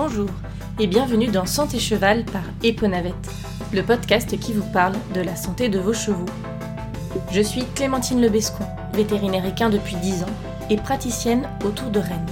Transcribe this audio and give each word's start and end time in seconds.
Bonjour 0.00 0.28
et 0.78 0.86
bienvenue 0.86 1.26
dans 1.26 1.44
Santé 1.44 1.80
Cheval 1.80 2.24
par 2.24 2.44
Eponavette, 2.62 3.32
le 3.72 3.82
podcast 3.82 4.38
qui 4.38 4.52
vous 4.52 4.64
parle 4.72 4.94
de 5.12 5.20
la 5.20 5.34
santé 5.34 5.68
de 5.68 5.80
vos 5.80 5.92
chevaux. 5.92 6.24
Je 7.32 7.40
suis 7.40 7.64
Clémentine 7.74 8.20
Lebescon, 8.20 8.64
vétérinaire 8.92 9.44
équin 9.44 9.70
depuis 9.70 9.96
10 9.96 10.22
ans 10.22 10.36
et 10.70 10.76
praticienne 10.76 11.48
autour 11.64 11.90
de 11.90 11.98
Rennes. 11.98 12.30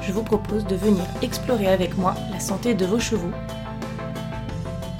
Je 0.00 0.12
vous 0.12 0.22
propose 0.22 0.64
de 0.64 0.76
venir 0.76 1.02
explorer 1.22 1.66
avec 1.66 1.98
moi 1.98 2.14
la 2.30 2.38
santé 2.38 2.74
de 2.74 2.86
vos 2.86 3.00
chevaux. 3.00 3.32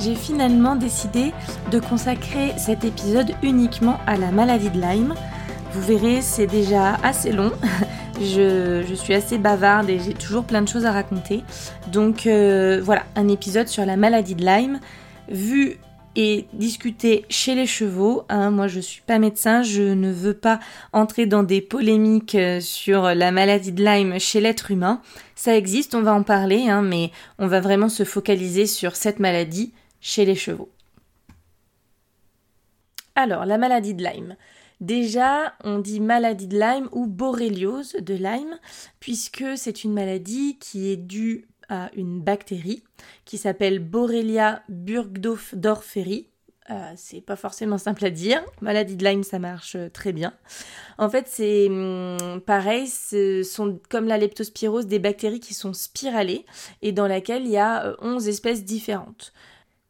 J'ai 0.00 0.16
finalement 0.16 0.74
décidé 0.74 1.32
de 1.70 1.78
consacrer 1.78 2.52
cet 2.56 2.84
épisode 2.84 3.30
uniquement 3.44 4.00
à 4.08 4.16
la 4.16 4.32
maladie 4.32 4.70
de 4.70 4.80
Lyme. 4.80 5.14
Vous 5.72 5.82
verrez, 5.82 6.20
c'est 6.20 6.48
déjà 6.48 6.94
assez 7.04 7.30
long. 7.30 7.52
Je, 8.20 8.94
suis 8.94 9.14
assez 9.14 9.36
bavarde 9.38 9.90
et 9.90 9.98
j'ai 9.98 10.14
toujours 10.14 10.44
plein 10.44 10.62
de 10.62 10.68
choses 10.68 10.86
à 10.86 10.92
raconter. 10.92 11.42
Donc 11.92 12.26
euh, 12.26 12.80
voilà, 12.82 13.04
un 13.14 13.28
épisode 13.28 13.68
sur 13.68 13.84
la 13.84 13.96
maladie 13.96 14.34
de 14.34 14.44
Lyme, 14.44 14.80
vu 15.28 15.78
et 16.16 16.46
discuté 16.54 17.26
chez 17.28 17.54
les 17.54 17.66
chevaux. 17.66 18.24
Hein. 18.30 18.50
moi, 18.50 18.68
je 18.68 18.80
suis 18.80 19.02
pas 19.02 19.18
médecin, 19.18 19.62
je 19.62 19.82
ne 19.82 20.10
veux 20.10 20.32
pas 20.32 20.60
entrer 20.94 21.26
dans 21.26 21.42
des 21.42 21.60
polémiques 21.60 22.34
euh, 22.34 22.60
sur 22.60 23.14
la 23.14 23.30
maladie 23.32 23.72
de 23.72 23.84
Lyme 23.84 24.18
chez 24.18 24.40
l'être 24.40 24.70
humain. 24.70 25.02
Ça 25.34 25.54
existe, 25.54 25.94
on 25.94 26.02
va 26.02 26.14
en 26.14 26.22
parler, 26.22 26.68
hein, 26.70 26.80
mais 26.80 27.10
on 27.38 27.46
va 27.46 27.60
vraiment 27.60 27.90
se 27.90 28.04
focaliser 28.04 28.66
sur 28.66 28.96
cette 28.96 29.20
maladie 29.20 29.74
chez 30.00 30.24
les 30.24 30.36
chevaux. 30.36 30.70
Alors, 33.14 33.44
la 33.44 33.58
maladie 33.58 33.94
de 33.94 34.02
Lyme. 34.02 34.36
Déjà, 34.80 35.54
on 35.64 35.78
dit 35.78 36.00
maladie 36.00 36.48
de 36.48 36.58
Lyme 36.58 36.88
ou 36.92 37.06
borréliose 37.06 37.94
de 37.94 38.14
Lyme, 38.14 38.58
puisque 39.00 39.44
c'est 39.56 39.84
une 39.84 39.92
maladie 39.92 40.58
qui 40.58 40.90
est 40.90 40.96
due 40.96 41.48
à 41.68 41.90
une 41.96 42.20
bactérie 42.20 42.82
qui 43.24 43.38
s'appelle 43.38 43.78
Borrelia 43.78 44.62
burgdorferi. 44.68 46.28
Euh, 46.68 46.92
c'est 46.96 47.20
pas 47.20 47.36
forcément 47.36 47.78
simple 47.78 48.04
à 48.04 48.10
dire. 48.10 48.42
Maladie 48.60 48.96
de 48.96 49.04
Lyme, 49.04 49.22
ça 49.22 49.38
marche 49.38 49.76
très 49.92 50.12
bien. 50.12 50.34
En 50.98 51.08
fait, 51.08 51.26
c'est 51.28 51.68
hum, 51.68 52.40
pareil, 52.44 52.88
ce 52.88 53.42
sont 53.44 53.78
comme 53.88 54.06
la 54.06 54.18
leptospirose 54.18 54.86
des 54.86 54.98
bactéries 54.98 55.40
qui 55.40 55.54
sont 55.54 55.72
spiralées 55.72 56.44
et 56.82 56.92
dans 56.92 57.06
laquelle 57.06 57.44
il 57.44 57.52
y 57.52 57.56
a 57.56 57.94
11 58.00 58.26
euh, 58.26 58.30
espèces 58.30 58.64
différentes. 58.64 59.32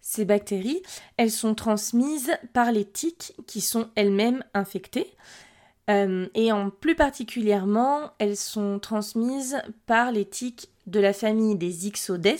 Ces 0.08 0.24
bactéries, 0.24 0.84
elles 1.16 1.32
sont 1.32 1.56
transmises 1.56 2.30
par 2.52 2.70
les 2.70 2.84
tiques 2.84 3.34
qui 3.48 3.60
sont 3.60 3.88
elles-mêmes 3.96 4.44
infectées. 4.54 5.10
Euh, 5.90 6.28
et 6.36 6.52
en 6.52 6.70
plus 6.70 6.94
particulièrement, 6.94 8.12
elles 8.20 8.36
sont 8.36 8.78
transmises 8.78 9.56
par 9.86 10.12
les 10.12 10.24
tiques 10.24 10.68
de 10.86 11.00
la 11.00 11.12
famille 11.12 11.56
des 11.56 11.88
Ixodes 11.88 12.38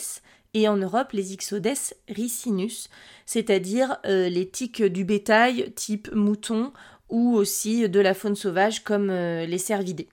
et 0.55 0.69
en 0.69 0.77
Europe 0.77 1.11
les 1.11 1.33
Ixodes 1.33 1.67
ricinus, 2.09 2.89
c'est-à-dire 3.27 3.97
euh, 4.07 4.29
les 4.29 4.49
tiques 4.49 4.85
du 4.85 5.05
bétail 5.05 5.73
type 5.75 6.09
mouton 6.15 6.73
ou 7.09 7.35
aussi 7.35 7.89
de 7.89 7.99
la 7.99 8.15
faune 8.15 8.37
sauvage 8.37 8.85
comme 8.85 9.11
euh, 9.11 9.45
les 9.45 9.59
cervidés. 9.59 10.07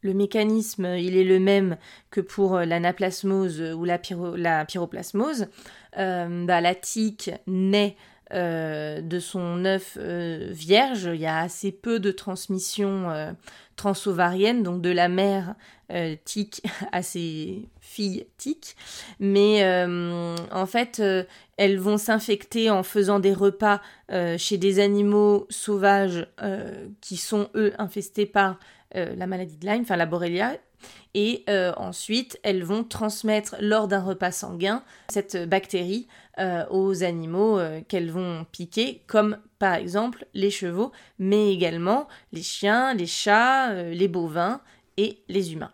Le 0.00 0.14
mécanisme, 0.14 0.86
il 0.96 1.16
est 1.16 1.24
le 1.24 1.40
même 1.40 1.76
que 2.10 2.20
pour 2.20 2.58
l'anaplasmose 2.58 3.60
ou 3.60 3.84
la, 3.84 4.00
la 4.36 4.64
pyroplasmose. 4.64 5.48
Euh, 5.98 6.44
bah, 6.44 6.60
la 6.60 6.74
tique 6.74 7.30
naît 7.46 7.96
euh, 8.32 9.00
de 9.00 9.18
son 9.20 9.64
œuf 9.64 9.96
euh, 9.98 10.48
vierge. 10.50 11.10
Il 11.12 11.20
y 11.20 11.26
a 11.26 11.38
assez 11.38 11.72
peu 11.72 11.98
de 11.98 12.10
transmission 12.10 13.34
transovarienne, 13.76 14.62
donc 14.62 14.82
de 14.82 14.90
la 14.90 15.08
mère 15.08 15.54
tique 16.24 16.62
à 16.92 17.02
ses 17.02 17.68
filles 17.80 18.26
tiques. 18.36 18.76
Mais 19.18 19.64
en 20.52 20.66
fait, 20.66 21.02
elles 21.56 21.78
vont 21.78 21.98
s'infecter 21.98 22.70
en 22.70 22.82
faisant 22.82 23.18
des 23.18 23.32
repas 23.32 23.80
chez 24.36 24.58
des 24.58 24.78
animaux 24.80 25.46
sauvages 25.48 26.26
qui 27.00 27.16
sont 27.16 27.48
eux 27.54 27.72
infestés 27.78 28.26
par 28.26 28.58
la 28.94 29.26
maladie 29.26 29.56
de 29.56 29.66
Lyme, 29.66 29.82
enfin 29.82 29.96
la 29.96 30.06
Borrelia, 30.06 30.56
et 31.14 31.44
euh, 31.48 31.72
ensuite 31.76 32.38
elles 32.42 32.62
vont 32.62 32.84
transmettre 32.84 33.56
lors 33.60 33.88
d'un 33.88 34.02
repas 34.02 34.32
sanguin 34.32 34.82
cette 35.08 35.48
bactérie 35.48 36.06
euh, 36.38 36.64
aux 36.70 37.02
animaux 37.02 37.58
euh, 37.58 37.80
qu'elles 37.88 38.10
vont 38.10 38.46
piquer, 38.52 39.02
comme 39.06 39.38
par 39.58 39.74
exemple 39.74 40.26
les 40.34 40.50
chevaux, 40.50 40.92
mais 41.18 41.52
également 41.52 42.06
les 42.32 42.42
chiens, 42.42 42.94
les 42.94 43.06
chats, 43.06 43.72
les 43.72 44.08
bovins 44.08 44.60
et 44.96 45.18
les 45.28 45.52
humains. 45.52 45.72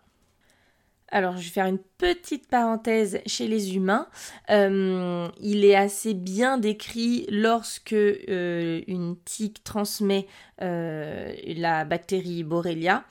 Alors, 1.15 1.37
je 1.37 1.45
vais 1.45 1.51
faire 1.51 1.67
une 1.67 1.79
petite 1.79 2.49
parenthèse 2.49 3.21
chez 3.25 3.47
les 3.47 3.77
humains. 3.77 4.09
il 4.49 5.65
est 5.65 5.77
assez 5.77 6.13
bien 6.13 6.59
décrit 6.59 7.25
lorsque 7.31 7.93
une 7.95 9.17
tique 9.25 9.63
transmet 9.63 10.27
la 10.59 11.85
bactérie 11.85 12.43
Borrelia 12.43 13.05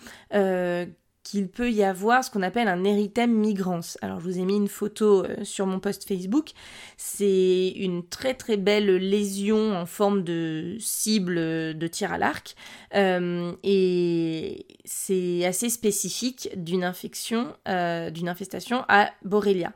qu'il 1.24 1.48
peut 1.48 1.72
y 1.72 1.84
avoir 1.84 2.24
ce 2.24 2.30
qu'on 2.30 2.42
appelle 2.42 2.68
un 2.68 2.84
érythème 2.84 3.34
migrans. 3.34 3.80
Alors 4.02 4.20
je 4.20 4.26
vous 4.26 4.40
ai 4.40 4.44
mis 4.44 4.58
une 4.58 4.68
photo 4.68 5.24
euh, 5.24 5.44
sur 5.44 5.66
mon 5.66 5.80
post 5.80 6.08
Facebook. 6.08 6.52
C'est 6.98 7.70
une 7.78 8.06
très 8.06 8.34
très 8.34 8.58
belle 8.58 8.98
lésion 8.98 9.76
en 9.76 9.86
forme 9.86 10.24
de 10.24 10.76
cible 10.80 11.36
de 11.36 11.88
tir 11.88 12.12
à 12.12 12.18
l'arc 12.18 12.56
euh, 12.96 13.54
et 13.64 14.66
c'est 14.84 15.46
assez 15.46 15.70
spécifique 15.70 16.50
d'une 16.56 16.84
infection, 16.84 17.56
euh, 17.68 18.10
d'une 18.10 18.28
infestation 18.28 18.84
à 18.90 19.12
Borrelia. 19.24 19.72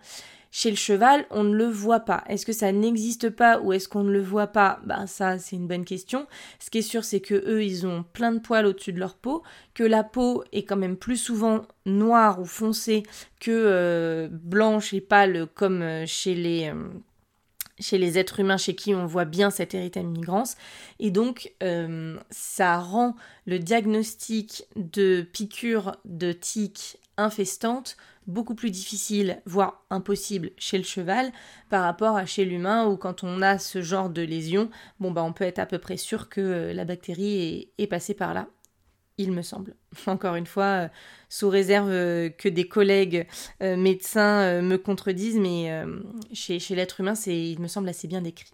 Chez 0.60 0.72
le 0.72 0.76
cheval, 0.76 1.28
on 1.30 1.44
ne 1.44 1.56
le 1.56 1.68
voit 1.68 2.00
pas. 2.00 2.24
Est-ce 2.28 2.44
que 2.44 2.52
ça 2.52 2.72
n'existe 2.72 3.30
pas 3.30 3.60
ou 3.60 3.74
est-ce 3.74 3.88
qu'on 3.88 4.04
ne 4.04 4.12
le 4.12 4.24
voit 4.24 4.48
pas? 4.48 4.80
Ben 4.88 5.06
ça, 5.06 5.38
c'est 5.38 5.56
une 5.56 5.68
bonne 5.68 5.86
question. 5.86 6.26
Ce 6.58 6.72
qui 6.72 6.80
est 6.80 6.82
sûr, 6.82 7.04
c'est 7.04 7.20
que 7.20 7.36
eux, 7.48 7.64
ils 7.64 7.86
ont 7.86 8.04
plein 8.12 8.32
de 8.32 8.40
poils 8.40 8.66
au-dessus 8.66 8.92
de 8.92 8.98
leur 8.98 9.14
peau, 9.14 9.44
que 9.76 9.84
la 9.84 10.04
peau 10.04 10.44
est 10.54 10.64
quand 10.64 10.76
même 10.76 10.98
plus 10.98 11.18
souvent 11.18 11.62
noire 11.86 12.42
ou 12.42 12.46
foncée 12.46 13.04
que 13.40 13.52
euh, 13.52 14.30
blanche 14.32 14.96
et 14.96 15.00
pâle 15.02 15.46
comme 15.54 15.84
euh, 15.84 16.08
chez 16.08 16.34
les 16.34 16.72
euh, 16.74 16.88
chez 17.80 18.00
les 18.00 18.18
êtres 18.18 18.40
humains 18.40 18.58
chez 18.58 18.74
qui 18.74 18.96
on 18.96 19.06
voit 19.06 19.26
bien 19.26 19.52
cet 19.52 19.76
érythème 19.76 20.10
migrans. 20.10 20.46
Et 20.98 21.12
donc, 21.12 21.54
ça 22.32 22.80
rend 22.80 23.16
le 23.46 23.60
diagnostic 23.60 24.64
de 24.76 25.22
piqûre 25.22 25.98
de 26.04 26.32
tique 26.32 26.98
infestante 27.18 27.96
beaucoup 28.28 28.56
plus 28.56 28.72
difficile, 28.72 29.42
voire 29.46 29.86
impossible 29.90 30.52
chez 30.58 30.78
le 30.78 30.84
cheval 30.84 31.32
par 31.70 31.84
rapport 31.84 32.18
à 32.18 32.26
chez 32.26 32.46
l'humain 32.46 32.86
où 32.86 32.98
quand 32.98 33.24
on 33.24 33.42
a 33.42 33.58
ce 33.58 33.82
genre 33.82 34.10
de 34.10 34.22
lésion, 34.22 34.70
bon 35.00 35.12
bah 35.12 35.24
on 35.24 35.34
peut 35.34 35.46
être 35.46 35.60
à 35.60 35.66
peu 35.66 35.80
près 35.80 35.98
sûr 35.98 36.30
que 36.30 36.42
euh, 36.42 36.74
la 36.74 36.86
bactérie 36.86 37.72
est, 37.78 37.88
passée 37.88 38.14
par 38.14 38.34
là. 38.34 38.48
Il 39.18 39.32
me 39.32 39.42
semble. 39.42 39.76
Encore 40.08 40.36
une 40.36 40.46
fois, 40.46 40.66
euh, 40.66 40.88
sous 41.30 41.50
réserve 41.50 41.90
euh, 41.90 42.30
que 42.30 42.50
des 42.50 42.68
collègues 42.68 43.28
médecins 43.62 44.62
me 44.62 44.78
contredisent, 44.78 45.40
mais 45.40 45.84
chez, 46.34 46.60
l'être 46.76 47.00
humain, 47.00 47.16
c'est, 47.16 47.50
il 47.50 47.60
me 47.60 47.68
semble 47.68 47.90
assez 47.90 48.08
bien 48.08 48.22
décrit. 48.22 48.52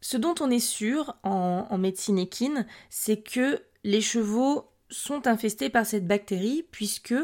Ce 0.00 0.16
dont 0.16 0.34
on 0.40 0.50
est 0.50 0.58
sûr 0.58 1.16
en 1.22 1.78
médecine 1.78 2.18
équine, 2.18 2.66
c'est 2.90 3.22
que 3.22 3.62
les 3.84 4.00
chevaux 4.00 4.71
sont 4.92 5.26
infestés 5.26 5.70
par 5.70 5.86
cette 5.86 6.06
bactérie, 6.06 6.64
puisque 6.70 7.14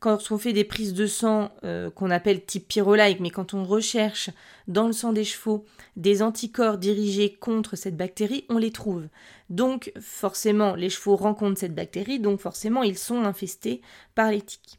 quand 0.00 0.30
on 0.30 0.38
fait 0.38 0.52
des 0.52 0.64
prises 0.64 0.92
de 0.92 1.06
sang 1.06 1.50
euh, 1.64 1.90
qu'on 1.90 2.10
appelle 2.10 2.44
type 2.44 2.68
pyrolike, 2.68 3.20
mais 3.20 3.30
quand 3.30 3.54
on 3.54 3.64
recherche 3.64 4.30
dans 4.68 4.86
le 4.86 4.92
sang 4.92 5.12
des 5.12 5.24
chevaux 5.24 5.64
des 5.96 6.22
anticorps 6.22 6.78
dirigés 6.78 7.32
contre 7.34 7.76
cette 7.76 7.96
bactérie, 7.96 8.44
on 8.48 8.58
les 8.58 8.72
trouve. 8.72 9.08
Donc 9.48 9.92
forcément, 10.00 10.74
les 10.74 10.90
chevaux 10.90 11.16
rencontrent 11.16 11.60
cette 11.60 11.74
bactérie, 11.74 12.20
donc 12.20 12.40
forcément, 12.40 12.82
ils 12.82 12.98
sont 12.98 13.24
infestés 13.24 13.80
par 14.14 14.30
les 14.30 14.42
tiques. 14.42 14.78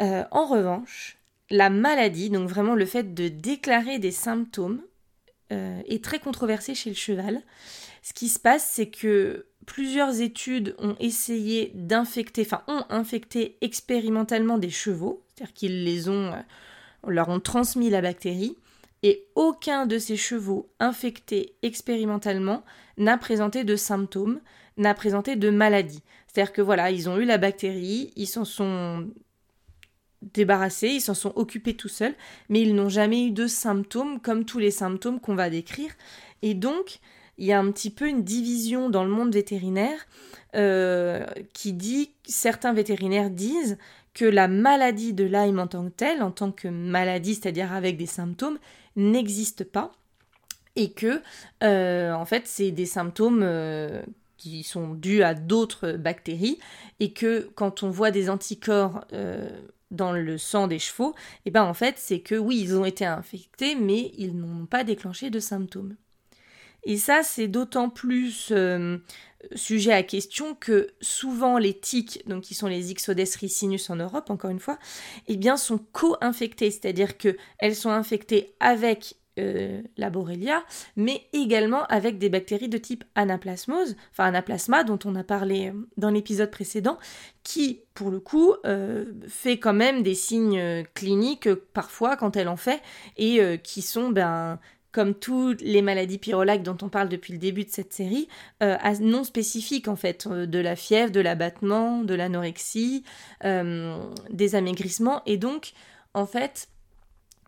Euh, 0.00 0.24
en 0.30 0.46
revanche, 0.46 1.18
la 1.50 1.70
maladie, 1.70 2.30
donc 2.30 2.48
vraiment 2.48 2.74
le 2.74 2.86
fait 2.86 3.14
de 3.14 3.28
déclarer 3.28 3.98
des 3.98 4.10
symptômes, 4.10 4.82
euh, 5.52 5.80
est 5.86 6.02
très 6.02 6.18
controversé 6.18 6.74
chez 6.74 6.90
le 6.90 6.96
cheval. 6.96 7.40
Ce 8.02 8.12
qui 8.12 8.28
se 8.28 8.38
passe, 8.38 8.68
c'est 8.72 8.90
que 8.90 9.46
plusieurs 9.66 10.20
études 10.20 10.74
ont 10.78 10.96
essayé 11.00 11.72
d'infecter, 11.74 12.42
enfin 12.42 12.62
ont 12.68 12.84
infecté 12.88 13.58
expérimentalement 13.60 14.58
des 14.58 14.70
chevaux, 14.70 15.24
c'est-à-dire 15.34 15.54
qu'ils 15.54 15.84
les 15.84 16.08
ont, 16.08 16.32
euh, 16.32 16.40
leur 17.06 17.28
ont 17.28 17.40
transmis 17.40 17.90
la 17.90 18.00
bactérie, 18.00 18.56
et 19.02 19.26
aucun 19.34 19.86
de 19.86 19.98
ces 19.98 20.16
chevaux 20.16 20.70
infectés 20.80 21.54
expérimentalement 21.62 22.64
n'a 22.96 23.18
présenté 23.18 23.62
de 23.62 23.76
symptômes, 23.76 24.40
n'a 24.78 24.94
présenté 24.94 25.36
de 25.36 25.50
maladie. 25.50 26.02
C'est-à-dire 26.26 26.52
que 26.52 26.62
voilà, 26.62 26.90
ils 26.90 27.08
ont 27.08 27.18
eu 27.18 27.24
la 27.24 27.38
bactérie, 27.38 28.12
ils 28.16 28.26
s'en 28.26 28.44
sont 28.44 29.08
débarrassés, 30.22 30.88
ils 30.88 31.00
s'en 31.00 31.14
sont 31.14 31.32
occupés 31.36 31.74
tout 31.74 31.88
seuls, 31.88 32.14
mais 32.48 32.62
ils 32.62 32.74
n'ont 32.74 32.88
jamais 32.88 33.26
eu 33.26 33.30
de 33.30 33.46
symptômes 33.46 34.20
comme 34.20 34.44
tous 34.44 34.58
les 34.58 34.70
symptômes 34.70 35.20
qu'on 35.20 35.34
va 35.34 35.50
décrire. 35.50 35.90
Et 36.42 36.54
donc, 36.54 37.00
il 37.38 37.46
y 37.46 37.52
a 37.52 37.58
un 37.58 37.70
petit 37.70 37.90
peu 37.90 38.08
une 38.08 38.22
division 38.22 38.88
dans 38.88 39.04
le 39.04 39.10
monde 39.10 39.32
vétérinaire 39.32 40.06
euh, 40.54 41.26
qui 41.52 41.72
dit, 41.72 42.10
certains 42.24 42.72
vétérinaires 42.72 43.30
disent 43.30 43.78
que 44.14 44.24
la 44.24 44.48
maladie 44.48 45.12
de 45.12 45.24
Lyme 45.24 45.58
en 45.58 45.66
tant 45.66 45.84
que 45.84 45.90
telle, 45.90 46.22
en 46.22 46.30
tant 46.30 46.50
que 46.50 46.68
maladie, 46.68 47.34
c'est-à-dire 47.34 47.72
avec 47.72 47.98
des 47.98 48.06
symptômes, 48.06 48.58
n'existe 48.96 49.64
pas 49.64 49.92
et 50.78 50.92
que 50.92 51.22
euh, 51.62 52.12
en 52.12 52.24
fait 52.24 52.46
c'est 52.46 52.70
des 52.70 52.86
symptômes 52.86 53.42
euh, 53.42 54.02
qui 54.36 54.62
sont 54.62 54.94
dus 54.94 55.22
à 55.22 55.34
d'autres 55.34 55.92
bactéries 55.92 56.58
et 57.00 57.12
que 57.12 57.50
quand 57.54 57.82
on 57.82 57.90
voit 57.90 58.10
des 58.10 58.30
anticorps 58.30 59.04
dans 59.90 60.12
le 60.12 60.38
sang 60.38 60.66
des 60.66 60.78
chevaux, 60.78 61.14
et 61.44 61.46
eh 61.46 61.50
ben 61.50 61.64
en 61.64 61.74
fait 61.74 61.94
c'est 61.98 62.20
que 62.20 62.34
oui 62.34 62.58
ils 62.60 62.76
ont 62.76 62.84
été 62.84 63.04
infectés 63.06 63.74
mais 63.74 64.12
ils 64.16 64.36
n'ont 64.36 64.66
pas 64.66 64.84
déclenché 64.84 65.30
de 65.30 65.40
symptômes. 65.40 65.96
Et 66.86 66.96
ça 66.96 67.22
c'est 67.22 67.48
d'autant 67.48 67.90
plus 67.90 68.52
sujet 69.54 69.92
à 69.92 70.02
question 70.02 70.54
que 70.54 70.88
souvent 71.00 71.58
les 71.58 71.74
tiques, 71.74 72.22
donc 72.26 72.42
qui 72.42 72.54
sont 72.54 72.66
les 72.66 72.90
Ixodes 72.90 73.20
ricinus 73.38 73.90
en 73.90 73.96
Europe 73.96 74.30
encore 74.30 74.50
une 74.50 74.58
fois, 74.58 74.78
eh 75.28 75.36
bien 75.36 75.56
sont 75.56 75.78
co-infectées, 75.92 76.70
c'est-à-dire 76.70 77.18
que 77.18 77.36
elles 77.58 77.76
sont 77.76 77.90
infectées 77.90 78.54
avec 78.60 79.16
euh, 79.38 79.82
la 79.98 80.08
Borrelia, 80.08 80.64
mais 80.96 81.26
également 81.34 81.84
avec 81.88 82.16
des 82.16 82.30
bactéries 82.30 82.70
de 82.70 82.78
type 82.78 83.04
anaplasmose, 83.16 83.94
enfin 84.10 84.24
anaplasma 84.24 84.82
dont 84.82 84.98
on 85.04 85.14
a 85.14 85.24
parlé 85.24 85.68
euh, 85.68 85.72
dans 85.98 86.08
l'épisode 86.08 86.50
précédent, 86.50 86.96
qui 87.42 87.82
pour 87.92 88.10
le 88.10 88.18
coup 88.18 88.54
euh, 88.64 89.04
fait 89.28 89.58
quand 89.58 89.74
même 89.74 90.02
des 90.02 90.14
signes 90.14 90.84
cliniques 90.94 91.52
parfois 91.74 92.16
quand 92.16 92.34
elle 92.34 92.48
en 92.48 92.56
fait 92.56 92.80
et 93.18 93.60
qui 93.62 93.82
sont 93.82 94.08
ben 94.08 94.58
comme 94.96 95.14
toutes 95.14 95.60
les 95.60 95.82
maladies 95.82 96.16
pyrolaques 96.16 96.62
dont 96.62 96.78
on 96.80 96.88
parle 96.88 97.10
depuis 97.10 97.34
le 97.34 97.38
début 97.38 97.64
de 97.64 97.70
cette 97.70 97.92
série, 97.92 98.28
non 99.00 99.24
spécifiques 99.24 99.88
en 99.88 99.96
fait, 99.96 100.26
de 100.26 100.58
la 100.58 100.74
fièvre, 100.74 101.12
de 101.12 101.20
l'abattement, 101.20 102.00
de 102.00 102.14
l'anorexie, 102.14 103.04
des 103.44 104.54
amaigrissements, 104.54 105.20
et 105.26 105.36
donc 105.36 105.74
en 106.14 106.24
fait 106.24 106.68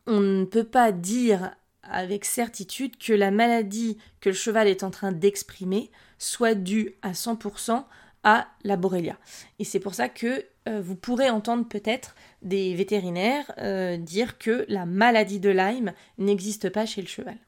on 0.07 0.21
ne 0.21 0.45
peut 0.45 0.65
pas 0.65 0.93
dire 0.93 1.53
avec 1.85 2.27
certitude 2.27 2.99
que 2.99 3.15
la 3.15 3.31
maladie 3.31 3.97
que 4.21 4.29
le 4.29 4.35
cheval 4.35 4.69
est 4.69 4.83
en 4.83 4.91
train 4.91 5.13
d'exprimer 5.13 5.91
soit 6.19 6.55
due 6.55 6.97
à 7.01 7.13
100% 7.13 7.83
à 8.25 8.49
la 8.63 8.77
Borrelia. 8.77 9.17
Et 9.59 9.65
c'est 9.65 9.81
pour 9.81 9.95
ça 9.95 10.11
que 10.11 10.27
euh, 10.27 10.43
vous 10.83 10.97
pourrez 10.97 11.31
entendre 11.31 11.67
peut-être 11.67 12.15
des 12.43 12.75
vétérinaires 12.75 13.53
euh, 13.59 13.97
dire 13.97 14.39
que 14.39 14.65
la 14.69 14.87
maladie 14.87 15.41
de 15.41 15.51
Lyme 15.51 15.93
n'existe 16.19 16.71
pas 16.71 16.87
chez 16.87 17.01
le 17.01 17.09
cheval. 17.09 17.39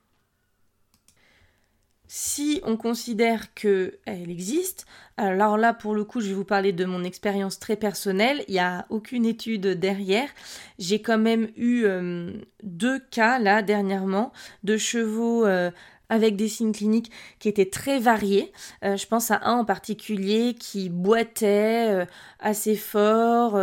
Si 2.13 2.61
on 2.65 2.77
considère 2.77 3.55
qu'elle 3.55 4.01
existe, 4.07 4.85
alors 5.17 5.57
là 5.57 5.73
pour 5.73 5.95
le 5.95 6.03
coup 6.03 6.21
je 6.21 6.27
vais 6.27 6.35
vous 6.35 6.45
parler 6.45 6.73
de 6.73 6.85
mon 6.85 7.05
expérience 7.05 7.61
très 7.61 7.77
personnelle, 7.77 8.45
il 8.49 8.55
n'y 8.55 8.59
a 8.59 8.85
aucune 8.91 9.25
étude 9.25 9.67
derrière. 9.79 10.29
J'ai 10.81 11.01
quand 11.03 11.19
même 11.19 11.51
eu 11.57 11.85
euh, 11.85 12.33
deux 12.65 12.99
cas 12.99 13.39
là 13.39 13.63
dernièrement 13.63 14.33
de 14.65 14.77
chevaux 14.77 15.47
euh, 15.47 15.71
avec 16.11 16.37
des 16.37 16.49
signes 16.49 16.73
cliniques 16.73 17.11
qui 17.39 17.49
étaient 17.49 17.71
très 17.71 17.99
variés. 17.99 18.53
Euh, 18.85 18.97
je 18.97 19.07
pense 19.07 19.31
à 19.31 19.41
un 19.45 19.59
en 19.59 19.65
particulier 19.65 20.55
qui 20.55 20.91
boitait 20.91 22.07
assez 22.41 22.77
fort, 22.77 23.59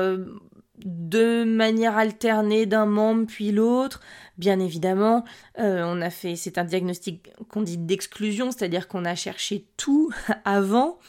de 0.86 1.44
manière 1.44 1.98
alternée 1.98 2.66
d'un 2.66 2.86
membre 2.86 3.26
puis 3.28 3.52
l'autre. 3.52 4.02
Bien 4.38 4.60
évidemment, 4.60 5.24
euh, 5.60 5.84
on 5.86 6.02
a 6.02 6.10
fait, 6.10 6.36
c'est 6.36 6.58
un 6.58 6.64
diagnostic 6.64 7.32
qu'on 7.50 7.62
dit 7.62 7.78
d'exclusion, 7.78 8.52
c'est-à-dire 8.52 8.88
qu'on 8.88 9.06
a 9.06 9.16
cherché 9.16 9.66
tout 9.78 10.12
avant, 10.46 11.00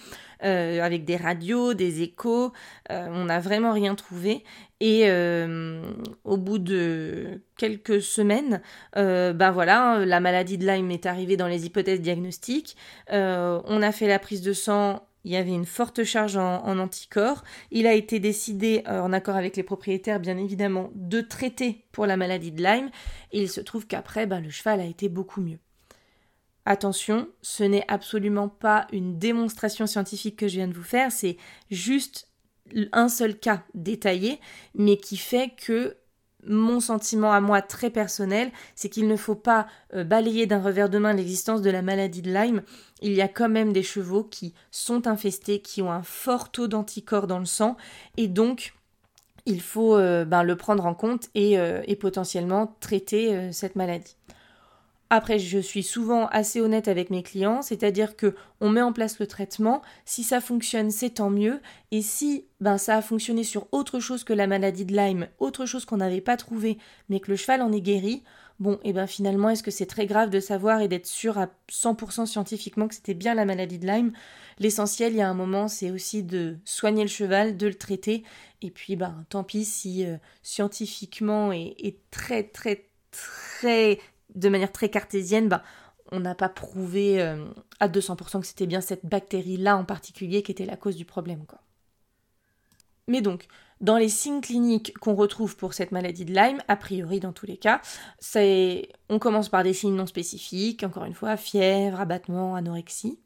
euh, 0.44 0.82
avec 0.82 1.05
des 1.05 1.17
radios, 1.17 1.75
des 1.75 2.02
échos, 2.02 2.52
euh, 2.90 3.08
on 3.11 3.26
n'a 3.26 3.40
vraiment 3.40 3.73
rien 3.73 3.94
trouvé. 3.94 4.44
Et 4.81 5.11
au 6.23 6.37
bout 6.37 6.58
de 6.58 7.43
quelques 7.56 8.00
semaines, 8.00 8.62
ben 8.94 9.50
voilà, 9.50 10.05
la 10.06 10.20
maladie 10.20 10.56
de 10.56 10.64
Lyme 10.64 10.93
est 10.93 11.05
arrivée 11.05 11.37
dans 11.37 11.49
les 11.49 11.67
hypothèses 11.67 12.00
diagnostiques. 12.00 12.76
on 13.11 13.82
a 13.82 13.90
fait 13.90 14.06
la 14.06 14.20
prise 14.20 14.40
de 14.40 14.52
sang 14.52 15.02
il 15.25 15.32
y 15.32 15.37
avait 15.37 15.52
une 15.52 15.67
forte 15.67 16.05
charge 16.05 16.37
en, 16.38 16.79
anticorps. 16.79 17.44
Il 17.70 17.87
a 17.87 17.93
été 17.93 18.19
décidé, 18.19 18.82
euh, 18.88 19.00
en 19.00 19.12
accord 19.12 19.37
avec 19.37 19.56
les 19.56 19.62
propriétaires 19.62 20.20
bien 20.20 20.38
évidemment, 20.38 20.90
de 20.94 21.20
traiter 21.20 21.85
pour 21.93 22.06
la 22.06 22.17
maladie 22.17 22.52
de 22.52 22.62
Lyme. 22.62 22.90
Et 23.32 23.43
il 23.43 23.50
se 23.50 23.61
trouve 23.61 23.87
qu'après, 23.87 24.26
ben, 24.26 24.40
le 24.40 24.50
cheval 24.50 24.81
a 24.81 24.85
été 24.85 25.11
beaucoup 25.11 25.43
mieux. 25.43 25.58
Attention, 26.70 27.28
ce 27.40 27.64
n'est 27.64 27.86
absolument 27.88 28.50
pas 28.50 28.86
une 28.92 29.18
démonstration 29.18 29.86
scientifique 29.86 30.36
que 30.36 30.48
je 30.48 30.56
viens 30.56 30.68
de 30.68 30.74
vous 30.74 30.82
faire, 30.82 31.10
c'est 31.10 31.38
juste 31.70 32.28
un 32.92 33.08
seul 33.08 33.38
cas 33.38 33.62
détaillé, 33.72 34.38
mais 34.74 34.98
qui 34.98 35.16
fait 35.16 35.54
que 35.56 35.96
mon 36.44 36.80
sentiment 36.80 37.32
à 37.32 37.40
moi 37.40 37.62
très 37.62 37.88
personnel, 37.88 38.50
c'est 38.74 38.90
qu'il 38.90 39.08
ne 39.08 39.16
faut 39.16 39.34
pas 39.34 39.66
euh, 39.94 40.04
balayer 40.04 40.44
d'un 40.44 40.60
revers 40.60 40.90
de 40.90 40.98
main 40.98 41.14
l'existence 41.14 41.62
de 41.62 41.70
la 41.70 41.80
maladie 41.80 42.20
de 42.20 42.34
Lyme. 42.34 42.62
Il 43.00 43.14
y 43.14 43.22
a 43.22 43.28
quand 43.28 43.48
même 43.48 43.72
des 43.72 43.82
chevaux 43.82 44.24
qui 44.24 44.52
sont 44.70 45.06
infestés, 45.06 45.62
qui 45.62 45.80
ont 45.80 45.90
un 45.90 46.02
fort 46.02 46.50
taux 46.50 46.68
d'anticorps 46.68 47.28
dans 47.28 47.38
le 47.38 47.46
sang, 47.46 47.78
et 48.18 48.28
donc 48.28 48.74
il 49.46 49.62
faut 49.62 49.96
euh, 49.96 50.26
ben, 50.26 50.42
le 50.42 50.54
prendre 50.54 50.84
en 50.84 50.92
compte 50.92 51.30
et, 51.34 51.58
euh, 51.58 51.80
potentiellement 51.98 52.76
traiter 52.80 53.52
cette 53.52 53.74
maladie. 53.74 54.18
Après, 55.10 55.38
je 55.38 55.58
suis 55.58 55.82
souvent 55.82 56.26
assez 56.26 56.60
honnête 56.60 56.87
avec 56.87 57.08
mes 57.08 57.22
clients, 57.22 57.62
c'est-à-dire 57.62 58.14
que 58.14 58.34
on 58.60 58.69
met 58.69 58.82
en 58.82 58.93
place 58.93 59.19
le 59.19 59.26
traitement, 59.26 59.81
si 60.05 60.22
ça 60.22 60.40
fonctionne, 60.43 60.90
c'est 60.90 61.10
tant 61.10 61.31
mieux, 61.31 61.60
et 61.93 62.02
si 62.02 62.44
ben 62.60 62.76
ça 62.76 62.96
a 62.96 63.02
fonctionné 63.02 63.43
sur 63.43 63.69
autre 63.72 64.00
chose 64.00 64.22
que 64.22 64.34
la 64.34 64.46
maladie 64.46 64.84
de 64.84 64.94
Lyme, 64.94 65.28
autre 65.38 65.64
chose 65.64 65.87
qu'on 65.87 65.96
n'avait 65.96 66.20
pas 66.20 66.37
trouvé, 66.37 66.76
mais 67.08 67.20
que 67.20 67.31
le 67.31 67.37
cheval 67.37 67.62
en 67.62 67.72
est 67.72 67.81
guéri, 67.81 68.22
bon, 68.60 68.75
et 68.82 68.90
eh 68.90 68.93
ben 68.93 69.06
finalement, 69.06 69.49
est-ce 69.49 69.62
que 69.62 69.70
c'est 69.70 69.87
très 69.87 70.05
grave 70.05 70.28
de 70.28 70.40
savoir 70.40 70.82
et 70.82 70.88
d'être 70.88 71.06
sûr 71.06 71.38
à 71.38 71.49
100% 71.70 72.26
scientifiquement 72.26 72.87
que 72.87 72.94
c'était 72.94 73.14
bien 73.14 73.34
la 73.34 73.46
maladie 73.46 73.78
de 73.78 73.87
Lyme? 73.87 74.12
L'essentiel, 74.58 75.14
il 75.14 75.19
y 75.19 75.22
a 75.22 75.31
un 75.31 75.34
moment, 75.34 75.69
c'est 75.69 75.90
aussi 75.90 76.22
de 76.22 76.58
soigner 76.66 77.02
le 77.02 77.08
cheval, 77.08 77.56
de 77.56 77.66
le 77.66 77.75
traiter, 77.76 78.25
et 78.61 78.70
puis 78.70 78.96
ben 78.96 79.25
tant 79.31 79.44
pis 79.44 79.64
si 79.64 80.04
euh, 80.04 80.19
scientifiquement 80.43 81.50
et, 81.50 81.75
et 81.78 81.99
très 82.11 82.43
très 82.43 82.88
très 83.11 83.99
de 84.34 84.48
manière 84.48 84.72
très 84.72 84.88
cartésienne, 84.88 85.48
bah, 85.48 85.62
on 86.12 86.20
n'a 86.20 86.34
pas 86.34 86.48
prouvé 86.48 87.20
euh, 87.20 87.44
à 87.80 87.88
200% 87.88 88.40
que 88.40 88.46
c'était 88.46 88.66
bien 88.66 88.80
cette 88.80 89.04
bactérie-là 89.04 89.76
en 89.76 89.84
particulier 89.84 90.42
qui 90.42 90.52
était 90.52 90.64
la 90.64 90.76
cause 90.76 90.96
du 90.96 91.04
problème. 91.04 91.44
Mais 93.06 93.20
donc, 93.20 93.47
dans 93.80 93.97
les 93.97 94.08
signes 94.08 94.40
cliniques 94.40 94.97
qu'on 94.99 95.14
retrouve 95.14 95.56
pour 95.56 95.73
cette 95.75 95.92
maladie 95.92 96.25
de 96.25 96.35
Lyme, 96.35 96.62
a 96.68 96.76
priori 96.76 97.20
dans 97.20 97.32
tous 97.32 97.47
les 97.47 97.56
cas, 97.56 97.80
on 99.08 99.18
commence 99.18 99.49
par 99.49 99.62
des 99.62 99.73
signes 99.73 99.94
non 99.94 100.06
spécifiques, 100.06 100.82
encore 100.82 101.04
une 101.04 101.14
fois, 101.14 101.37
fièvre, 101.37 102.00
abattement, 102.00 102.54
anorexie. 102.54 103.18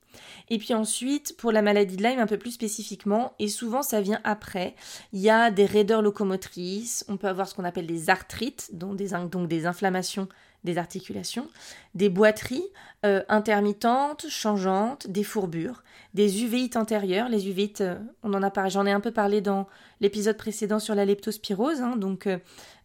Et 0.51 0.59
puis 0.59 0.75
ensuite, 0.75 1.37
pour 1.39 1.53
la 1.53 1.63
maladie 1.63 1.97
de 1.97 2.03
Lyme 2.03 2.19
un 2.19 2.27
peu 2.27 2.37
plus 2.37 2.51
spécifiquement, 2.51 3.33
et 3.39 3.49
souvent 3.49 3.83
ça 3.83 4.03
vient 4.03 4.21
après, 4.25 4.75
il 5.15 5.21
y 5.21 5.31
a 5.31 5.51
des 5.51 5.65
raideurs 5.65 6.03
locomotrices, 6.03 7.05
on 7.09 7.17
peut 7.17 7.29
avoir 7.29 7.49
ce 7.49 7.55
qu'on 7.55 7.65
appelle 7.65 7.87
des 7.87 8.11
arthrites, 8.11 8.71
donc 8.75 8.97
des 8.97 9.67
inflammations 9.67 10.29
des 10.65 10.79
articulations, 10.79 11.49
des 11.95 12.09
boiteries 12.09 12.67
euh, 13.05 13.23
intermittentes, 13.29 14.27
changeantes, 14.29 15.09
des 15.09 15.25
fourbures, 15.25 15.83
des 16.15 16.45
uvéites 16.45 16.77
antérieures. 16.77 17.29
Les 17.29 17.49
uvéites, 17.49 17.81
euh, 17.81 17.99
on 18.23 18.33
en 18.35 18.43
a 18.43 18.69
j'en 18.69 18.87
ai 18.87 18.93
un 18.93 19.01
peu 19.01 19.11
parlé 19.11 19.41
dans 19.41 19.67
l'épisode 20.01 20.37
précédent 20.37 20.79
sur 20.79 20.95
la 20.95 21.05
leptospirose, 21.05 21.81
hein, 21.81 21.97
donc 21.97 22.29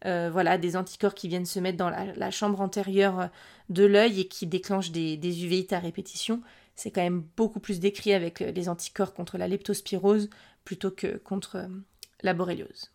euh, 0.06 0.30
voilà, 0.32 0.58
des 0.58 0.76
anticorps 0.76 1.14
qui 1.14 1.28
viennent 1.28 1.46
se 1.46 1.60
mettre 1.60 1.78
dans 1.78 1.90
la, 1.90 2.32
chambre 2.32 2.62
antérieure 2.62 3.30
de 3.70 3.86
l'œil 3.86 4.22
et 4.22 4.28
qui 4.28 4.48
déclenchent 4.48 4.92
des, 4.92 5.18
des 5.18 5.74
à 5.74 5.80
répétition. 5.80 6.42
C'est 6.76 6.92
quand 6.92 7.02
même 7.02 7.24
beaucoup 7.36 7.60
plus 7.60 7.80
décrit 7.80 8.14
avec 8.14 8.40
les 8.40 8.70
anticorps 8.70 9.14
contre 9.14 9.38
la 9.38 9.48
leptospirose 9.48 10.30
plutôt 10.64 10.92
que 10.92 11.18
contre 11.18 11.68
la 12.22 12.34
borréliose. 12.34 12.92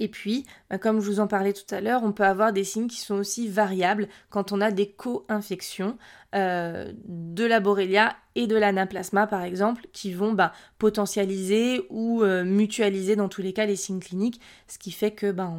Et 0.00 0.08
puis, 0.08 0.44
bah, 0.70 0.78
comme 0.78 1.00
je 1.00 1.06
vous 1.06 1.20
en 1.20 1.26
parlais 1.26 1.52
tout 1.52 1.74
à 1.74 1.80
l'heure, 1.80 2.02
on 2.04 2.12
peut 2.12 2.24
avoir 2.24 2.52
des 2.52 2.64
signes 2.64 2.86
qui 2.86 3.00
sont 3.00 3.16
aussi 3.16 3.48
variables 3.48 4.08
quand 4.30 4.52
on 4.52 4.60
a 4.60 4.70
des 4.70 4.88
co-infections 4.90 5.98
euh, 6.34 6.92
de 7.06 7.44
la 7.44 7.60
Borrelia 7.60 8.14
et 8.34 8.46
de 8.46 8.56
l'anaplasma, 8.56 9.26
par 9.26 9.42
exemple, 9.42 9.86
qui 9.92 10.12
vont 10.12 10.32
bah, 10.32 10.52
potentialiser 10.78 11.86
ou 11.90 12.22
euh, 12.22 12.44
mutualiser 12.44 13.16
dans 13.16 13.28
tous 13.28 13.42
les 13.42 13.52
cas 13.52 13.66
les 13.66 13.76
signes 13.76 14.00
cliniques, 14.00 14.40
ce 14.68 14.78
qui 14.78 14.92
fait 14.92 15.10
que 15.10 15.32
bah, 15.32 15.52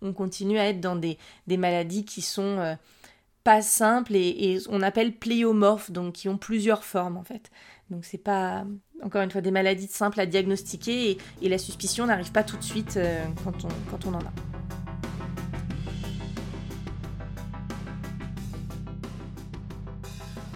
on, 0.00 0.12
continue 0.12 0.58
à 0.58 0.68
être 0.68 0.80
dans 0.80 0.96
des, 0.96 1.18
maladies 1.48 2.04
qui 2.04 2.22
sont 2.22 2.58
euh, 2.58 2.74
pas 3.46 3.62
simples 3.62 4.16
et, 4.16 4.58
on 4.70 4.82
appelle 4.82 5.12
pléomorphes, 5.12 5.92
donc 5.92 6.14
qui 6.14 6.28
ont 6.28 6.36
plusieurs 6.36 6.82
formes 6.82 7.16
en 7.16 7.22
fait. 7.22 7.52
Donc 7.90 8.04
c'est 8.04 8.18
pas, 8.18 8.64
encore 9.04 9.22
une 9.22 9.30
fois, 9.30 9.40
des 9.40 9.52
maladies 9.52 9.86
simples 9.86 10.18
à 10.18 10.26
diagnostiquer 10.26 11.16
et, 11.40 11.48
la 11.48 11.56
suspicion 11.56 12.06
n'arrive 12.06 12.32
pas 12.32 12.42
tout 12.42 12.56
de 12.56 12.64
suite 12.64 12.96
euh, 12.96 13.24
quand, 13.44 13.64
on, 13.64 13.68
quand 13.88 14.04
on 14.06 14.14
en 14.14 14.18
a. 14.18 14.32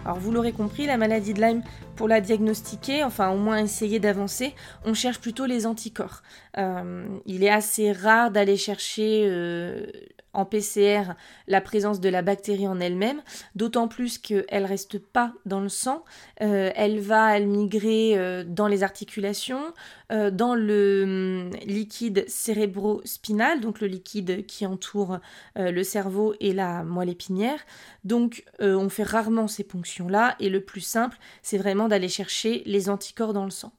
Alors 0.03 0.19
vous 0.19 0.33
l'aurez 0.33 0.51
compris, 0.51 0.85
la 0.85 0.97
maladie 0.97 1.33
de 1.33 1.39
Lyme, 1.39 1.63
pour 1.95 2.09
la 2.09 2.19
diagnostiquer, 2.19 3.05
enfin 3.05 3.29
au 3.29 3.37
moins 3.37 3.59
essayer 3.59 4.01
d'avancer, 4.01 4.53
on 4.83 4.93
cherche 4.93 5.21
plutôt 5.21 5.45
les 5.45 5.65
anticorps. 5.65 6.23
Euh, 6.57 7.05
il 7.25 7.45
est 7.45 7.49
assez 7.49 7.93
rare 7.93 8.31
d'aller 8.31 8.57
chercher 8.57 9.27
euh, 9.29 9.85
en 10.33 10.45
PCR 10.45 11.13
la 11.47 11.61
présence 11.61 11.99
de 11.99 12.09
la 12.09 12.21
bactérie 12.21 12.67
en 12.67 12.79
elle-même, 12.79 13.21
d'autant 13.55 13.87
plus 13.87 14.17
qu'elle 14.17 14.65
reste 14.65 14.99
pas 14.99 15.33
dans 15.45 15.59
le 15.59 15.69
sang, 15.69 16.03
euh, 16.41 16.71
elle 16.75 16.99
va 16.99 17.35
elle 17.37 17.47
migrer 17.47 18.17
euh, 18.17 18.43
dans 18.45 18.67
les 18.67 18.83
articulations, 18.83 19.73
euh, 20.11 20.31
dans 20.31 20.55
le 20.55 21.03
hum, 21.03 21.49
liquide 21.65 22.25
cérébro-spinal, 22.27 23.59
donc 23.61 23.81
le 23.81 23.87
liquide 23.87 24.45
qui 24.45 24.65
entoure 24.65 25.19
le 25.55 25.83
cerveau 25.83 26.33
et 26.39 26.53
la 26.53 26.83
moelle 26.83 27.09
épinière. 27.09 27.59
Donc 28.03 28.43
on 28.59 28.89
fait 28.89 29.03
rarement 29.03 29.47
ces 29.47 29.63
ponctions-là 29.63 30.35
et 30.39 30.49
le 30.49 30.61
plus 30.61 30.81
simple, 30.81 31.17
c'est 31.41 31.57
vraiment 31.57 31.87
d'aller 31.87 32.09
chercher 32.09 32.63
les 32.65 32.89
anticorps 32.89 33.33
dans 33.33 33.45
le 33.45 33.51
sang. 33.51 33.73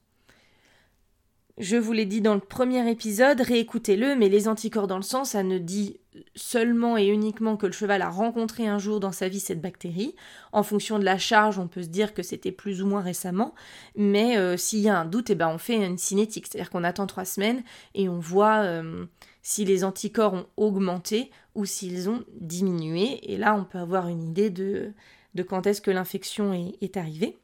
Je 1.59 1.77
vous 1.77 1.91
l'ai 1.91 2.05
dit 2.05 2.21
dans 2.21 2.33
le 2.33 2.39
premier 2.39 2.89
épisode, 2.89 3.39
réécoutez-le, 3.41 4.15
mais 4.15 4.27
les 4.27 4.47
anticorps 4.47 4.87
dans 4.87 4.97
le 4.97 5.03
sang, 5.03 5.23
ça 5.23 5.43
ne 5.43 5.59
dit 5.59 5.99
seulement 6.35 6.97
et 6.97 7.07
uniquement 7.07 7.57
que 7.57 7.65
le 7.65 7.71
cheval 7.71 8.01
a 8.01 8.09
rencontré 8.09 8.67
un 8.67 8.77
jour 8.77 8.99
dans 8.99 9.11
sa 9.11 9.27
vie 9.27 9.39
cette 9.39 9.61
bactérie. 9.61 10.15
En 10.51 10.63
fonction 10.63 10.99
de 10.99 11.05
la 11.05 11.17
charge, 11.17 11.59
on 11.59 11.67
peut 11.67 11.83
se 11.83 11.87
dire 11.87 12.13
que 12.13 12.23
c'était 12.23 12.51
plus 12.51 12.81
ou 12.81 12.87
moins 12.87 13.01
récemment, 13.01 13.53
mais 13.95 14.37
euh, 14.37 14.57
s'il 14.57 14.79
y 14.79 14.89
a 14.89 14.99
un 14.99 15.05
doute, 15.05 15.29
eh 15.29 15.35
ben 15.35 15.49
on 15.49 15.57
fait 15.57 15.75
une 15.75 15.97
cinétique, 15.97 16.47
c'est-à-dire 16.47 16.69
qu'on 16.69 16.83
attend 16.83 17.07
trois 17.07 17.25
semaines 17.25 17.63
et 17.95 18.09
on 18.09 18.19
voit 18.19 18.61
euh, 18.63 19.05
si 19.41 19.65
les 19.65 19.83
anticorps 19.83 20.33
ont 20.33 20.45
augmenté 20.57 21.31
ou 21.55 21.65
s'ils 21.65 22.09
ont 22.09 22.23
diminué, 22.39 23.31
et 23.31 23.37
là 23.37 23.55
on 23.55 23.63
peut 23.63 23.79
avoir 23.79 24.07
une 24.07 24.23
idée 24.23 24.49
de, 24.49 24.93
de 25.35 25.43
quand 25.43 25.67
est-ce 25.67 25.81
que 25.81 25.91
l'infection 25.91 26.53
est 26.53 26.97
arrivée. 26.97 27.37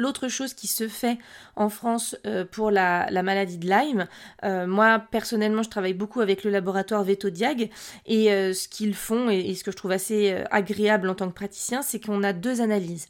L'autre 0.00 0.28
chose 0.28 0.54
qui 0.54 0.68
se 0.68 0.86
fait 0.86 1.18
en 1.56 1.68
France 1.68 2.16
euh, 2.24 2.44
pour 2.44 2.70
la, 2.70 3.10
maladie 3.10 3.58
de 3.58 3.68
Lyme, 3.68 4.06
euh, 4.44 4.64
moi 4.64 5.00
personnellement 5.10 5.64
je 5.64 5.70
travaille 5.70 5.92
beaucoup 5.92 6.20
avec 6.20 6.44
le 6.44 6.52
laboratoire 6.52 7.02
Vetodiag 7.02 7.68
et 8.06 8.32
euh, 8.32 8.52
ce 8.52 8.68
qu'ils 8.68 8.94
font 8.94 9.28
et, 9.28 9.52
ce 9.56 9.64
que 9.64 9.72
je 9.72 9.76
trouve 9.76 9.90
assez 9.90 10.44
agréable 10.52 11.08
en 11.08 11.16
tant 11.16 11.28
que 11.28 11.34
praticien, 11.34 11.82
c'est 11.82 11.98
qu'on 11.98 12.22
a 12.22 12.32
deux 12.32 12.60
analyses. 12.60 13.08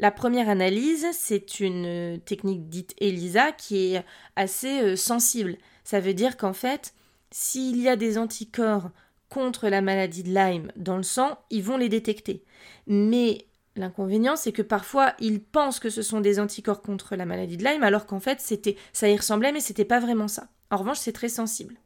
La 0.00 0.10
première 0.10 0.48
analyse, 0.48 1.06
c'est 1.12 1.60
une 1.60 2.20
technique 2.24 2.68
dite 2.68 2.94
ELISA 2.98 3.52
qui 3.52 3.94
est 3.94 4.04
assez 4.34 4.96
sensible. 4.96 5.56
Ça 5.84 6.00
veut 6.00 6.12
dire 6.12 6.36
qu'en 6.36 6.52
fait, 6.52 6.92
s'il 7.30 7.80
y 7.80 7.88
a 7.88 7.94
des 7.94 8.18
anticorps 8.18 8.90
contre 9.28 9.68
la 9.68 9.80
maladie 9.80 10.24
de 10.24 10.34
Lyme 10.34 10.72
dans 10.74 10.96
le 10.96 11.02
sang, 11.04 11.38
ils 11.50 11.62
vont 11.62 11.76
les 11.76 11.88
détecter. 11.88 12.42
Mais 12.88 13.46
L'inconvénient, 13.76 14.36
c'est 14.36 14.52
que 14.52 14.62
parfois, 14.62 15.14
ils 15.20 15.42
pensent 15.42 15.80
que 15.80 15.90
ce 15.90 16.02
sont 16.02 16.20
des 16.20 16.40
anticorps 16.40 16.82
contre 16.82 17.14
la 17.14 17.26
maladie 17.26 17.56
de 17.56 17.64
Lyme, 17.64 17.82
alors 17.82 18.06
qu'en 18.06 18.20
fait, 18.20 18.40
c'était, 18.40 18.76
ça 18.92 19.08
y 19.08 19.16
ressemblait, 19.16 19.52
mais 19.52 19.60
c'était 19.60 19.84
pas 19.84 20.00
vraiment 20.00 20.28
ça. 20.28 20.48
En 20.70 20.78
revanche, 20.78 20.98
c'est 20.98 21.12
très 21.12 21.28
sensible. 21.28 21.76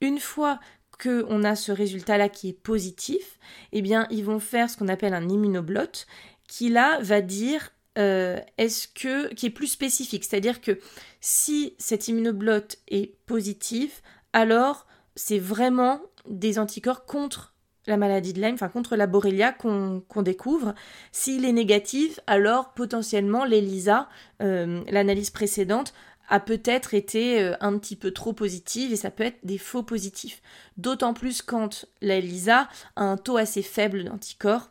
Une 0.00 0.20
fois 0.20 0.60
qu'on 1.02 1.42
a 1.42 1.56
ce 1.56 1.72
résultat-là 1.72 2.28
qui 2.28 2.50
est 2.50 2.62
positif, 2.62 3.38
eh 3.72 3.82
bien, 3.82 4.06
ils 4.10 4.24
vont 4.24 4.38
faire 4.38 4.70
ce 4.70 4.76
qu'on 4.76 4.88
appelle 4.88 5.12
un 5.12 5.28
immunoblot, 5.28 6.06
qui 6.46 6.68
là 6.68 6.98
va 7.00 7.20
dire 7.20 7.70
euh, 7.98 8.38
est-ce 8.58 8.88
que 8.88 9.32
qui 9.34 9.46
est 9.46 9.50
plus 9.50 9.68
spécifique, 9.68 10.24
c'est-à-dire 10.24 10.60
que 10.60 10.80
si 11.20 11.74
cet 11.78 12.08
immunoblot 12.08 12.76
est 12.88 13.16
positif, 13.26 14.02
alors 14.32 14.86
c'est 15.14 15.38
vraiment 15.38 16.00
des 16.28 16.58
anticorps 16.58 17.04
contre 17.04 17.53
la 17.86 17.96
maladie 17.96 18.32
de 18.32 18.40
Lyme, 18.40 18.54
enfin 18.54 18.68
contre 18.68 18.96
la 18.96 19.06
Borrelia 19.06 19.52
qu'on 19.52 20.22
découvre. 20.22 20.74
S'il 21.12 21.44
est 21.44 21.52
négatif, 21.52 22.20
alors 22.26 22.72
potentiellement 22.72 23.44
l'ELISA, 23.44 24.08
euh, 24.42 24.82
l'analyse 24.88 25.30
précédente, 25.30 25.92
a 26.28 26.40
peut-être 26.40 26.94
été 26.94 27.42
euh, 27.42 27.54
un 27.60 27.76
petit 27.78 27.96
peu 27.96 28.10
trop 28.10 28.32
positive 28.32 28.92
et 28.92 28.96
ça 28.96 29.10
peut 29.10 29.24
être 29.24 29.38
des 29.44 29.58
faux 29.58 29.82
positifs. 29.82 30.40
D'autant 30.78 31.12
plus 31.12 31.42
quand 31.42 31.84
l'ELISA 32.00 32.68
a 32.96 33.04
un 33.04 33.16
taux 33.18 33.36
assez 33.36 33.62
faible 33.62 34.04
d'anticorps. 34.04 34.70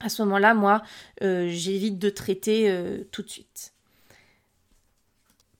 À 0.00 0.08
ce 0.08 0.22
moment-là, 0.22 0.54
moi, 0.54 0.82
euh, 1.22 1.46
j'évite 1.48 2.00
de 2.00 2.10
traiter 2.10 3.04
tout 3.12 3.22
de 3.22 3.30
suite. 3.30 3.72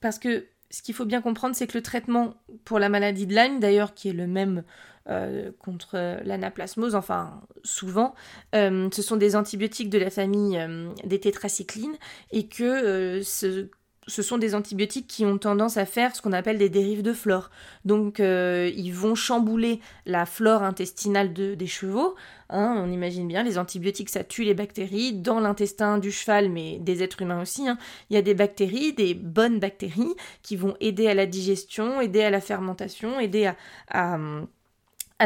Parce 0.01 0.19
que 0.19 0.45
ce 0.69 0.81
qu'il 0.81 0.93
faut 0.93 1.05
bien 1.05 1.21
comprendre, 1.21 1.55
c'est 1.55 1.67
que 1.67 1.77
le 1.77 1.81
traitement 1.81 2.33
pour 2.65 2.77
la 2.77 2.89
maladie 2.89 3.25
de 3.25 3.33
Lyme, 3.33 3.61
d'ailleurs, 3.61 3.93
qui 3.93 4.09
est 4.09 4.13
le 4.13 4.27
même 4.27 4.63
euh, 5.09 5.51
contre 5.59 6.21
l'anaplasmose, 6.23 6.95
enfin 6.95 7.41
souvent, 7.65 8.15
euh, 8.55 8.87
ce 8.93 9.01
sont 9.01 9.17
des 9.17 9.35
antibiotiques 9.35 9.89
de 9.89 9.97
la 9.97 10.09
famille 10.09 10.57
euh, 10.57 10.87
des 11.03 11.19
tétracyclines 11.19 11.97
et 12.31 12.47
que 12.47 13.21
ce, 13.21 13.67
sont 14.07 14.37
des 14.37 14.55
antibiotiques 14.55 15.07
qui 15.07 15.25
ont 15.25 15.37
tendance 15.37 15.75
à 15.75 15.85
faire 15.85 16.15
ce 16.15 16.21
qu'on 16.21 16.31
appelle 16.31 16.57
des 16.57 16.69
dérives 16.69 17.01
de 17.01 17.11
flore. 17.11 17.49
Donc 17.83 18.19
ils 18.19 18.91
vont 18.91 19.15
chambouler 19.15 19.81
la 20.05 20.25
flore 20.25 20.63
intestinale 20.63 21.33
des 21.33 21.67
chevaux. 21.67 22.15
Hein, 22.49 22.73
on 22.77 22.89
imagine 22.89 23.27
bien, 23.27 23.43
les 23.43 23.57
antibiotiques 23.57 24.09
ça 24.09 24.23
tue 24.23 24.43
les 24.43 24.53
bactéries 24.53 25.11
dans 25.11 25.41
l'intestin 25.41 25.97
du 25.97 26.13
cheval, 26.13 26.49
mais 26.49 26.79
des 26.79 27.03
êtres 27.03 27.21
humains 27.21 27.41
aussi. 27.41 27.67
Hein. 27.67 27.77
Il 28.09 28.13
y 28.13 28.17
a 28.17 28.21
des 28.21 28.35
bactéries, 28.35 28.93
des 28.93 29.15
bonnes 29.15 29.59
bactéries 29.59 30.15
qui 30.43 30.55
vont 30.55 30.75
aider 30.79 31.07
à 31.07 31.13
la 31.13 31.25
digestion, 31.25 31.99
aider 31.99 32.23
à 32.23 32.29
la 32.29 32.41
fermentation, 32.41 33.19
aider 33.19 33.47
à 33.47 33.55
à 33.89 34.17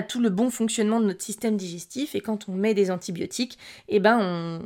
tout 0.01 0.19
le 0.19 0.29
bon 0.29 0.49
fonctionnement 0.49 0.99
de 0.99 1.05
notre 1.05 1.23
système 1.23 1.57
digestif. 1.57 2.15
Et 2.15 2.21
quand 2.21 2.49
on 2.49 2.53
met 2.53 2.73
des 2.73 2.91
antibiotiques, 2.91 3.57
eh 3.87 3.99
ben 3.99 4.19
on, 4.19 4.61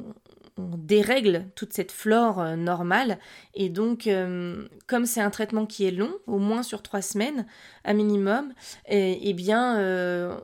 dérègle 0.57 1.45
toute 1.55 1.73
cette 1.73 1.91
flore 1.91 2.39
euh, 2.39 2.55
normale. 2.55 3.17
Et 3.55 3.69
donc 3.69 4.05
euh, 4.05 4.67
comme 4.87 5.05
c'est 5.05 5.21
un 5.21 5.31
traitement 5.31 5.65
qui 5.65 5.85
est 5.85 5.91
long, 5.91 6.13
au 6.27 6.37
moins 6.37 6.61
sur 6.61 6.83
trois 6.83 7.01
semaines 7.01 7.45
à 7.83 7.93
minimum, 7.93 8.53
eh, 8.87 9.17
eh 9.21 9.33
bien 9.33 9.79
euh, 9.79 10.37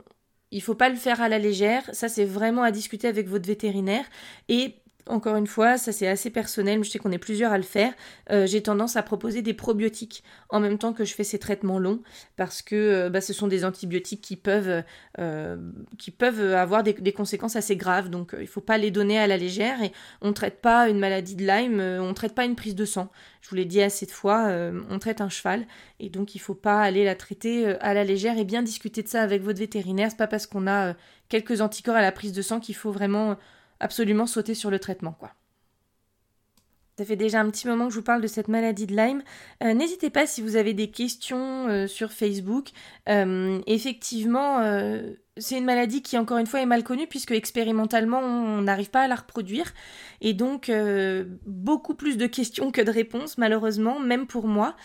il 0.51 0.61
faut 0.61 0.75
pas 0.75 0.89
le 0.89 0.95
faire 0.95 1.21
à 1.21 1.29
la 1.29 1.37
légère, 1.37 1.83
ça 1.93 2.09
c'est 2.09 2.25
vraiment 2.25 2.63
à 2.63 2.71
discuter 2.71 3.07
avec 3.07 3.27
votre 3.27 3.47
vétérinaire. 3.47 4.05
Et 4.49 4.75
encore 5.09 5.35
une 5.35 5.47
fois, 5.47 5.77
ça 5.77 5.91
c'est 5.91 6.07
assez 6.07 6.29
personnel, 6.29 6.83
je 6.83 6.89
sais 6.89 6.99
qu'on 6.99 7.11
est 7.11 7.17
plusieurs 7.17 7.51
à 7.51 7.57
le 7.57 7.63
faire. 7.63 7.93
Euh, 8.31 8.45
j'ai 8.45 8.61
tendance 8.61 8.95
à 8.95 9.03
proposer 9.03 9.41
des 9.41 9.53
probiotiques 9.53 10.23
en 10.49 10.59
même 10.59 10.77
temps 10.77 10.93
que 10.93 11.05
je 11.05 11.13
fais 11.13 11.23
ces 11.23 11.39
traitements 11.39 11.79
longs 11.79 12.01
parce 12.35 12.61
que 12.61 12.75
euh, 12.75 13.09
bah, 13.09 13.21
ce 13.21 13.33
sont 13.33 13.47
des 13.47 13.65
antibiotiques 13.65 14.21
qui 14.21 14.35
peuvent, 14.35 14.83
euh, 15.19 15.57
qui 15.97 16.11
peuvent 16.11 16.53
avoir 16.53 16.83
des, 16.83 16.93
conséquences 17.13 17.55
assez 17.55 17.75
graves. 17.75 18.09
Donc 18.09 18.31
il 18.33 18.41
ne 18.41 18.45
faut 18.45 18.61
pas 18.61 18.77
les 18.77 18.91
donner 18.91 19.17
à 19.17 19.27
la 19.27 19.37
légère 19.37 19.81
et 19.81 19.91
on 20.21 20.29
ne 20.29 20.33
traite 20.33 20.61
pas 20.61 20.89
une 20.89 20.99
maladie 20.99 21.35
de 21.35 21.45
Lyme, 21.45 21.79
on 21.79 22.09
ne 22.09 22.13
traite 22.13 22.35
pas 22.35 22.45
une 22.45 22.55
prise 22.55 22.75
de 22.75 22.85
sang. 22.85 23.09
Je 23.41 23.49
vous 23.49 23.55
l'ai 23.55 23.65
dit 23.65 23.81
assez 23.81 24.05
de 24.05 24.11
fois, 24.11 24.51
on 24.89 24.99
traite 24.99 25.21
un 25.21 25.29
cheval 25.29 25.65
et 25.99 26.09
donc 26.09 26.35
il 26.35 26.39
ne 26.39 26.43
faut 26.43 26.53
pas 26.53 26.81
aller 26.81 27.05
la 27.05 27.15
traiter 27.15 27.65
à 27.79 27.93
la 27.93 28.03
légère 28.03 28.37
et 28.37 28.43
bien 28.43 28.61
discuter 28.61 29.03
de 29.03 29.07
ça 29.07 29.21
avec 29.21 29.41
votre 29.41 29.59
vétérinaire. 29.59 30.09
C'est 30.11 30.17
pas 30.17 30.27
parce 30.27 30.47
qu'on 30.47 30.67
a 30.67 30.95
quelques 31.29 31.61
anticorps 31.61 31.95
à 31.95 32.01
la 32.01 32.11
prise 32.11 32.33
de 32.33 32.41
sang 32.41 32.59
qu'il 32.59 32.75
faut 32.75 32.91
vraiment 32.91 33.37
absolument 33.79 34.25
sauter 34.25 34.55
sur 34.55 34.69
le 34.69 34.79
traitement, 34.79 35.13
quoi. 35.13 35.31
Ça 36.97 37.05
fait 37.05 37.15
déjà 37.15 37.41
un 37.41 37.49
petit 37.51 37.67
moment 37.67 37.85
que 37.85 37.93
je 37.93 37.99
vous 37.99 38.03
parle 38.03 38.21
de 38.21 38.27
cette 38.27 38.47
maladie 38.47 38.87
de 38.87 38.95
Lyme. 38.95 39.21
Euh, 39.63 39.75
n'hésitez 39.75 40.09
pas 40.09 40.25
si 40.25 40.41
vous 40.41 40.55
avez 40.55 40.73
des 40.73 40.89
questions 40.89 41.67
euh, 41.67 41.85
sur 41.85 42.11
Facebook. 42.11 42.69
Euh, 43.07 43.61
effectivement, 43.67 44.63
c'est 45.37 45.59
une 45.59 45.65
maladie 45.65 46.01
qui, 46.01 46.17
encore 46.17 46.39
une 46.39 46.47
fois, 46.47 46.59
est 46.59 46.65
mal 46.65 46.83
connue 46.83 47.05
puisque 47.05 47.33
expérimentalement, 47.33 48.17
on 48.19 48.63
n'arrive 48.63 48.89
pas 48.89 49.01
à 49.01 49.07
la 49.07 49.13
reproduire. 49.15 49.71
Et 50.21 50.33
donc, 50.33 50.71
beaucoup 51.45 51.93
plus 51.93 52.17
de 52.17 52.25
questions 52.25 52.71
que 52.71 52.81
de 52.81 52.89
réponses, 52.89 53.37
malheureusement, 53.37 53.99
même 53.99 54.25
pour 54.25 54.47
moi. 54.47 54.75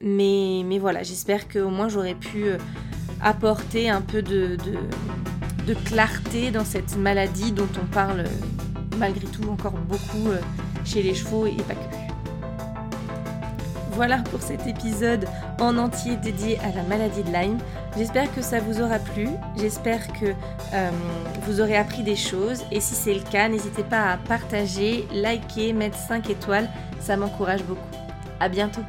Mais, 0.00 0.64
voilà, 0.80 1.04
j'espère 1.04 1.46
qu'au 1.46 1.70
moins 1.70 1.88
j'aurais 1.88 2.16
pu 2.16 2.46
apporter 3.22 3.88
un 3.88 4.02
peu 4.02 4.22
de 4.22 4.56
clarté 5.74 6.50
dans 6.50 6.64
cette 6.64 6.96
maladie 6.96 7.52
dont 7.52 7.68
on 7.80 7.86
parle 7.86 8.24
malgré 8.98 9.26
tout 9.26 9.48
encore 9.50 9.72
beaucoup 9.72 10.28
euh, 10.28 10.40
chez 10.84 11.02
les 11.02 11.14
chevaux 11.14 11.46
et 11.46 11.56
pas 11.62 11.74
que. 11.74 12.00
Voilà 13.92 14.18
pour 14.18 14.40
cet 14.40 14.66
épisode 14.66 15.26
en 15.58 15.76
entier 15.76 16.16
dédié 16.16 16.58
à 16.60 16.74
la 16.74 16.82
maladie 16.84 17.22
de 17.22 17.30
Lyme. 17.32 17.58
J'espère 17.96 18.32
que 18.34 18.40
ça 18.40 18.60
vous 18.60 18.80
aura 18.80 18.98
plu, 18.98 19.28
j'espère 19.56 20.06
que 20.12 20.26
euh, 20.72 20.90
vous 21.42 21.60
aurez 21.60 21.76
appris 21.76 22.02
des 22.02 22.16
choses 22.16 22.62
et 22.70 22.80
si 22.80 22.94
c'est 22.94 23.14
le 23.14 23.20
cas, 23.20 23.48
n'hésitez 23.48 23.82
pas 23.82 24.12
à 24.12 24.16
partager, 24.16 25.06
liker, 25.12 25.72
mettre 25.72 25.98
5 25.98 26.30
étoiles, 26.30 26.70
ça 27.00 27.16
m'encourage 27.16 27.62
beaucoup. 27.64 27.80
À 28.38 28.48
bientôt 28.48 28.82